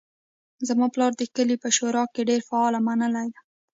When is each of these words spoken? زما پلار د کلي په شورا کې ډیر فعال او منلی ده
زما 0.67 0.87
پلار 0.93 1.11
د 1.17 1.21
کلي 1.35 1.55
په 1.63 1.69
شورا 1.77 2.03
کې 2.13 2.27
ډیر 2.29 2.41
فعال 2.49 2.73
او 2.77 2.85
منلی 2.87 3.27
ده 3.33 3.39